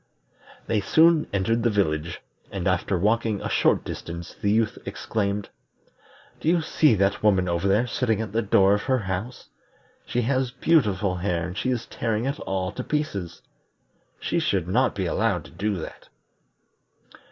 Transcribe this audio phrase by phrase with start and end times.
[0.65, 5.49] They soon entered the village, and after walking a short distance the youth exclaimed:
[6.39, 9.49] "Do you see that woman over there sitting at the door of her house?
[10.07, 13.43] She has beautiful hair and she is tearing it all to pieces.
[14.19, 16.09] She should not be allowed to do that."